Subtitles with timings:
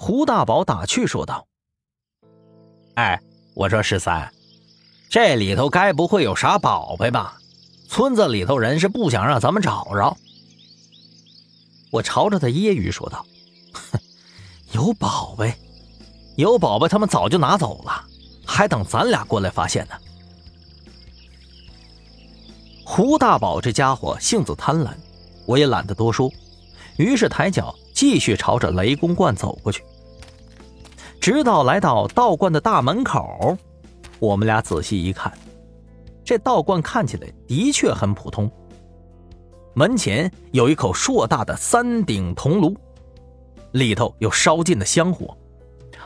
[0.00, 1.44] 胡大宝打趣说道
[2.94, 3.20] ：“哎，
[3.52, 4.32] 我说十三，
[5.10, 7.36] 这里头该不会有啥宝贝吧？
[7.88, 10.16] 村子里头人是不想让咱们找着。”
[11.90, 13.26] 我朝着他揶揄说道
[13.74, 13.98] ：“哼，
[14.70, 15.52] 有宝贝，
[16.36, 18.04] 有宝贝，他们早就拿走了，
[18.46, 19.94] 还等咱俩过来发现呢。”
[22.86, 24.94] 胡大宝这家伙性子贪婪，
[25.44, 26.32] 我也懒得多说，
[26.98, 29.82] 于是抬脚继续朝着雷公观走过去。
[31.20, 33.58] 直到来到道观的大门口，
[34.20, 35.36] 我们俩仔细一看，
[36.24, 38.48] 这道观看起来的确很普通。
[39.74, 42.72] 门前有一口硕大的三顶铜炉，
[43.72, 45.36] 里头有烧尽的香火，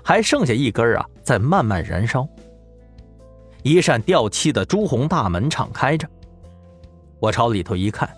[0.02, 2.26] 还剩下一根啊在慢慢燃烧。
[3.62, 6.08] 一扇掉漆的朱红大门敞开着。
[7.20, 8.08] 我朝里头一看，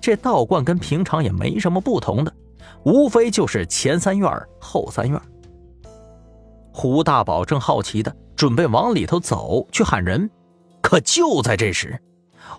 [0.00, 2.34] 这道观跟平常也没什么不同的，
[2.84, 4.30] 无非就是前三院
[4.60, 5.20] 后三院。
[6.72, 10.30] 胡大宝正好奇的准备往里头走去喊人，
[10.80, 12.00] 可就在这时，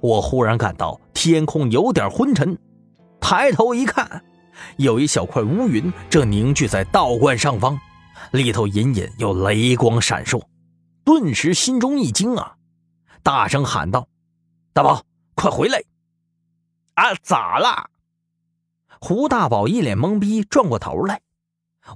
[0.01, 2.57] 我忽然感到天空有点昏沉，
[3.19, 4.23] 抬头一看，
[4.77, 7.79] 有一小块乌云正凝聚在道观上方，
[8.31, 10.41] 里头隐隐有雷光闪烁，
[11.03, 12.55] 顿时心中一惊啊，
[13.23, 14.07] 大声喊道
[14.73, 15.01] ：“大宝！”
[15.35, 15.83] 快回来！
[16.93, 17.89] 啊，咋了？
[19.05, 21.19] 胡大宝一脸懵逼，转过头来，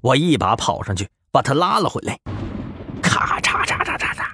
[0.01, 2.19] 我一把跑上去把他拉了回来。
[3.01, 4.25] 咔嚓嚓嚓嚓嚓！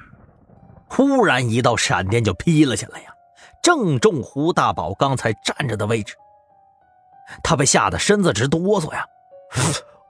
[0.90, 3.14] 忽然一道闪电就劈了下来呀，
[3.62, 6.16] 正中胡大宝刚才站着的位置。
[7.44, 9.06] 他被吓得身子直哆嗦呀！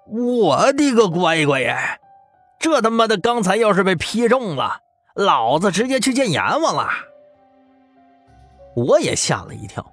[0.07, 1.97] 我的个乖乖呀！
[2.59, 4.79] 这他妈的刚才要是被劈中了，
[5.15, 6.87] 老子直接去见阎王了！
[8.77, 9.85] 我也吓了一跳，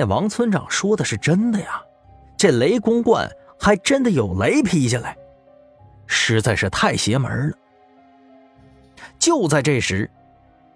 [0.00, 1.82] 那王村长说的是真的呀，
[2.34, 5.14] 这雷公观还真的有雷劈下来，
[6.06, 7.56] 实在是太邪门了。
[9.18, 10.10] 就在这时，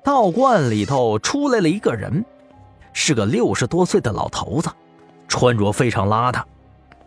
[0.02, 2.22] 道观里头出来了一个人，
[2.92, 4.68] 是个六十多岁的老头子，
[5.26, 6.42] 穿着非常邋遢，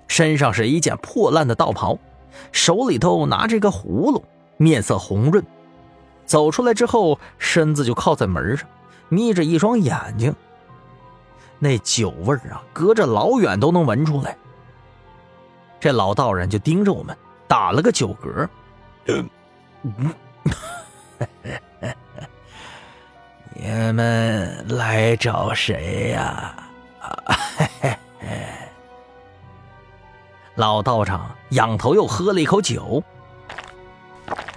[0.07, 1.99] 身上是一件破烂的道袍，
[2.51, 4.23] 手里头拿着个葫芦，
[4.57, 5.45] 面色红润，
[6.25, 8.67] 走出来之后，身子就靠在门上。
[9.09, 10.35] 眯着一双眼睛，
[11.59, 14.37] 那酒味儿啊，隔着老远都能闻出来。
[15.79, 18.47] 这老道人就盯着我们，打了个酒嗝。
[23.55, 26.69] 你们来找谁呀？
[30.55, 33.03] 老道长仰头又喝了一口酒。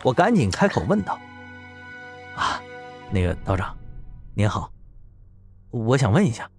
[0.02, 1.18] 我赶紧开口问道
[2.36, 2.60] ：“啊，
[3.10, 3.76] 那个道长。”
[4.34, 4.70] 您好，
[5.70, 6.50] 我想问一下，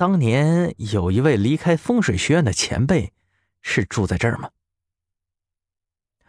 [0.00, 3.12] 当年有一位离开风水学院的前辈，
[3.60, 4.48] 是住在这儿吗？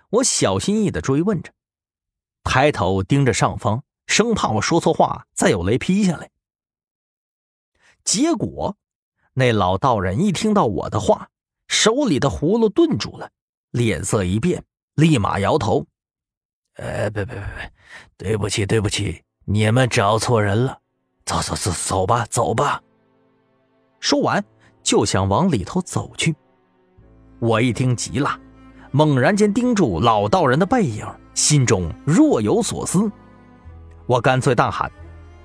[0.09, 1.53] 我小心翼翼的追问着，
[2.43, 6.29] 抬头盯着上方，生怕我说错话，再有雷劈下来。
[8.03, 8.75] 结果，
[9.35, 11.29] 那老道人一听到我的话，
[11.69, 13.31] 手里的葫芦顿住了，
[13.69, 14.65] 脸色一变，
[14.95, 15.87] 立马摇头
[16.75, 17.71] ：“呃，别别别别，
[18.17, 20.81] 对不起对不起。”你们找错人了，
[21.23, 22.83] 走走走走吧，走吧。
[24.01, 24.43] 说完
[24.83, 26.35] 就想往里头走去。
[27.39, 28.37] 我一听急了，
[28.91, 33.09] 猛然间盯住老道人的背影，心中若有所思。
[34.07, 34.91] 我干脆大喊：“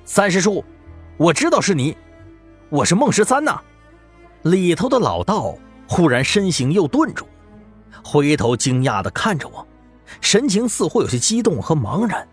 [0.04, 0.64] 三师叔，
[1.18, 1.96] 我知道是你，
[2.70, 3.60] 我是孟十三呐！”
[4.42, 5.54] 里头的老道
[5.86, 7.26] 忽然身形又顿住，
[8.02, 9.66] 回头惊讶的看着我，
[10.20, 12.26] 神情似乎有些激动和茫然。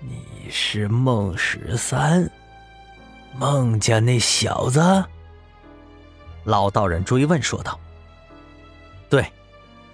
[0.00, 2.30] 你是孟十三，
[3.38, 4.80] 孟家那小子？
[6.44, 7.78] 老道人追问说道
[9.10, 9.30] ：“对，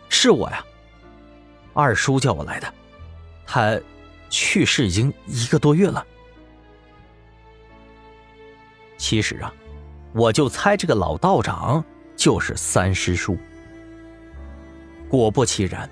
[0.09, 0.65] 是我呀。
[1.75, 2.73] 二叔叫我来的，
[3.47, 3.81] 他
[4.31, 6.07] 去世已经一个多月了。
[8.97, 9.53] 其实啊，
[10.13, 13.37] 我就猜这个老道长就是三师叔。
[15.09, 15.91] 果不其然，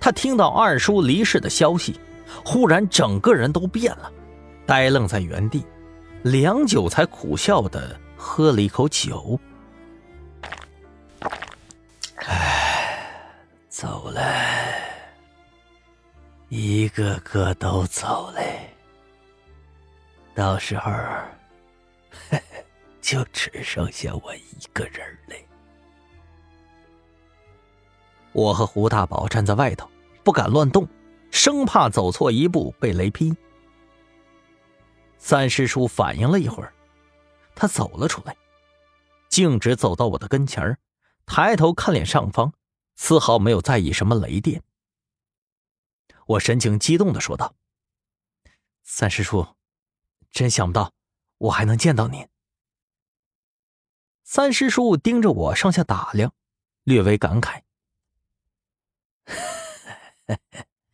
[0.00, 2.00] 他听到二叔离世的消息。”
[2.44, 4.12] 忽然，整个人都变了，
[4.66, 5.64] 呆愣在原地，
[6.26, 9.38] 良久才苦笑的喝了一口酒。
[12.16, 13.08] 唉，
[13.68, 14.20] 走了，
[16.48, 18.42] 一个个都走了，
[20.34, 20.90] 到时候，
[23.00, 25.36] 就只剩下我一个人了。
[28.32, 29.88] 我和胡大宝站在外头，
[30.24, 30.88] 不敢乱动。
[31.30, 33.32] 生怕走错一步被雷劈。
[35.18, 36.72] 三师叔反应了一会儿，
[37.54, 38.36] 他走了出来，
[39.28, 40.78] 径直走到我的跟前
[41.24, 42.52] 抬头看脸上方，
[42.94, 44.62] 丝毫没有在意什么雷电。
[46.26, 47.54] 我神情激动的说道
[48.82, 49.56] ：“三师叔，
[50.30, 50.92] 真想不到
[51.38, 52.28] 我还能见到您。”
[54.22, 56.34] 三师叔盯着我上下打量，
[56.82, 57.62] 略微感慨：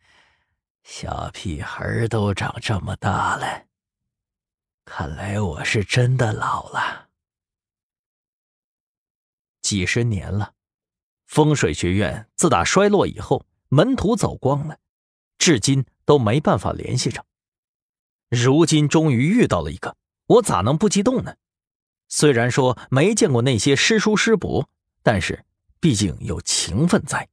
[0.83, 3.65] “小屁孩都长这么大了，
[4.85, 7.09] 看来我是真的老了。
[9.61, 10.53] 几十年了，
[11.25, 14.77] 风水学院自打衰落以后，门徒走光了。”
[15.39, 17.25] 至今都没办法联系上，
[18.29, 19.97] 如今终于遇到了一个，
[20.27, 21.35] 我咋能不激动呢？
[22.07, 24.69] 虽然说没见过那些师叔师伯，
[25.01, 25.43] 但是
[25.81, 27.27] 毕竟有情分在。